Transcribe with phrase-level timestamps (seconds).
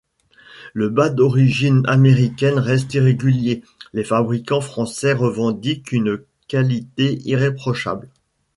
[0.73, 3.61] Le bas d'origine américaine reste irrégulier,
[3.93, 8.09] les fabricants français revendiquent une qualité irréprochable.